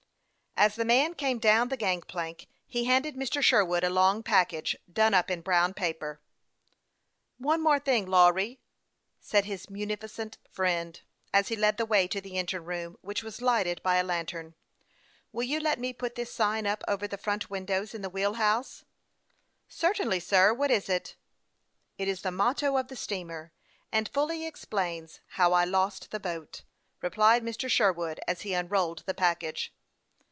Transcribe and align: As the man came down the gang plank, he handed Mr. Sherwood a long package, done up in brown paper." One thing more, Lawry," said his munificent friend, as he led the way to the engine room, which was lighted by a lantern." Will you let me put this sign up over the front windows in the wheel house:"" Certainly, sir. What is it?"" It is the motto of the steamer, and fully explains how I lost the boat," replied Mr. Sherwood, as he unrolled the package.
As 0.57 0.75
the 0.75 0.85
man 0.85 1.15
came 1.15 1.39
down 1.39 1.69
the 1.69 1.77
gang 1.77 2.01
plank, 2.01 2.45
he 2.67 2.83
handed 2.83 3.15
Mr. 3.15 3.41
Sherwood 3.41 3.83
a 3.85 3.89
long 3.89 4.21
package, 4.21 4.77
done 4.91 5.11
up 5.13 5.31
in 5.31 5.41
brown 5.41 5.73
paper." 5.73 6.19
One 7.39 7.63
thing 7.79 8.03
more, 8.03 8.09
Lawry," 8.11 8.59
said 9.21 9.45
his 9.45 9.69
munificent 9.71 10.37
friend, 10.51 11.01
as 11.33 11.47
he 11.47 11.55
led 11.55 11.77
the 11.77 11.85
way 11.85 12.05
to 12.09 12.19
the 12.21 12.37
engine 12.37 12.63
room, 12.65 12.97
which 13.01 13.23
was 13.23 13.41
lighted 13.41 13.81
by 13.81 13.95
a 13.95 14.03
lantern." 14.03 14.53
Will 15.33 15.45
you 15.45 15.59
let 15.59 15.79
me 15.79 15.93
put 15.93 16.13
this 16.13 16.31
sign 16.31 16.67
up 16.67 16.83
over 16.87 17.07
the 17.07 17.17
front 17.17 17.49
windows 17.49 17.95
in 17.95 18.01
the 18.03 18.09
wheel 18.09 18.33
house:"" 18.33 18.83
Certainly, 19.67 20.19
sir. 20.19 20.53
What 20.53 20.69
is 20.69 20.89
it?"" 20.89 21.15
It 21.97 22.07
is 22.09 22.21
the 22.21 22.29
motto 22.31 22.77
of 22.77 22.87
the 22.87 22.97
steamer, 22.97 23.51
and 23.91 24.07
fully 24.09 24.45
explains 24.45 25.21
how 25.29 25.53
I 25.53 25.63
lost 25.65 26.11
the 26.11 26.19
boat," 26.19 26.61
replied 27.01 27.41
Mr. 27.41 27.67
Sherwood, 27.71 28.19
as 28.27 28.41
he 28.41 28.53
unrolled 28.53 29.03
the 29.07 29.15
package. 29.15 29.73